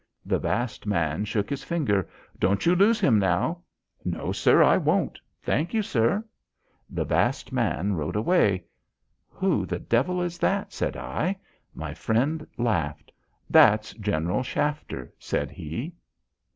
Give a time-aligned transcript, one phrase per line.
[0.25, 2.09] The vast man shook his finger.
[2.39, 3.59] "Don't you lose him now."
[4.03, 6.25] "No, sir, I won't; thank you, sir."
[6.89, 8.63] The vast man rode away.
[9.29, 11.37] "Who the devil is that?" said I.
[11.75, 13.11] My friend laughed.
[13.47, 15.93] "That's General Shafter," said he.